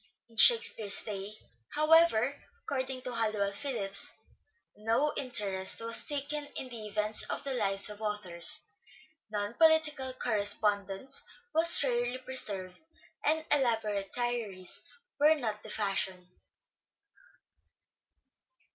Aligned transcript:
In" 0.29 0.37
Shakespeare's" 0.37 1.03
day, 1.03 1.31
however, 1.75 2.33
according 2.63 3.03
to 3.03 3.13
Halliwell 3.13 3.51
Phillipps" 3.51 4.11
no 4.75 5.13
interest 5.15 5.79
was 5.79 6.03
taken 6.03 6.45
in 6.55 6.69
the 6.69 6.87
events 6.87 7.23
of 7.25 7.43
the 7.43 7.53
lives 7.53 7.87
of 7.91 8.01
authors... 8.01 8.65
non 9.29 9.53
political 9.53 10.11
corre 10.13 10.41
spondence 10.41 11.23
was 11.53 11.83
rarely 11.83 12.17
preserved, 12.17 12.81
(and) 13.23 13.45
elaborate 13.51 14.11
diaries 14.11 14.81
were 15.19 15.35
not 15.35 15.61
the 15.61 15.69
fashion." 15.69 16.27